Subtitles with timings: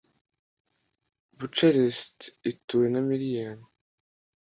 [1.37, 2.17] Bucharest
[2.51, 3.65] ituwe na miliyoni..